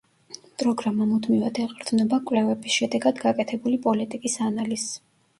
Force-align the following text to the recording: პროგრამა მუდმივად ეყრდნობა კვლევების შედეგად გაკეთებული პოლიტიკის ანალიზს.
პროგრამა 0.61 1.05
მუდმივად 1.09 1.59
ეყრდნობა 1.63 2.17
კვლევების 2.31 2.77
შედეგად 2.77 3.21
გაკეთებული 3.25 3.77
პოლიტიკის 3.85 4.39
ანალიზს. 4.47 4.97